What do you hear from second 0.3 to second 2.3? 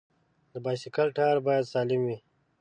د بایسکل ټایر باید سالم وي.